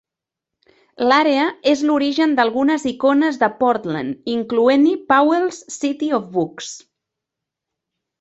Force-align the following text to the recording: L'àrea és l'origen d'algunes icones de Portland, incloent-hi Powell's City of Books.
L'àrea 1.09 1.41
és 1.71 1.83
l'origen 1.89 2.33
d'algunes 2.39 2.85
icones 2.91 3.37
de 3.43 3.49
Portland, 3.59 4.15
incloent-hi 4.37 4.95
Powell's 5.13 5.61
City 5.77 6.09
of 6.21 6.25
Books. 6.39 6.71